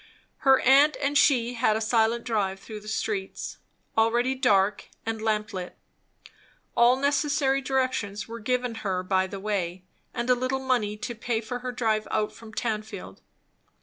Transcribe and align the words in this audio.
Her 0.37 0.59
aunt 0.61 0.97
and 0.99 1.15
she 1.15 1.53
had 1.53 1.75
a 1.75 1.79
silent 1.79 2.23
drive 2.23 2.59
through 2.59 2.79
the 2.79 2.87
streets, 2.87 3.59
already 3.95 4.33
dark 4.33 4.89
and 5.05 5.21
lamp 5.21 5.53
lit. 5.53 5.77
All 6.75 6.95
necessary 6.95 7.61
directions 7.61 8.27
were 8.27 8.39
given 8.39 8.73
her 8.83 9.03
by 9.03 9.27
the 9.27 9.39
way, 9.39 9.83
and 10.11 10.27
a 10.27 10.33
little 10.33 10.57
money 10.59 10.97
to 10.97 11.13
pay 11.13 11.39
for 11.39 11.59
her 11.59 11.71
drive 11.71 12.07
out 12.09 12.31
from 12.33 12.51
Tanfield. 12.51 13.21